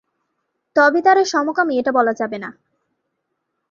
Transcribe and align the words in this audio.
তবে 0.75 0.99
তারা 1.01 1.21
সমকামী 1.25 1.73
এমনটা 1.75 1.91
বলা 1.91 2.13
যাবে 2.13 2.37
না। 2.43 2.49